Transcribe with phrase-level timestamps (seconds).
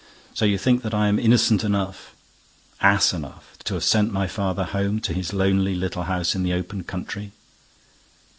[0.33, 2.15] So you think that I am innocent enough,
[2.81, 6.53] ass enough, to have sent my father home to his lonely little house in the
[6.53, 7.33] open country!"